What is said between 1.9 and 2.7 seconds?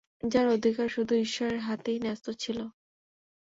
ন্যাস্ত ছিল।